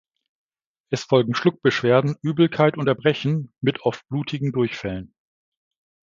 [0.89, 5.13] Es folgen Schluckbeschwerden, Übelkeit und Erbrechen mit oft blutigen Durchfällen.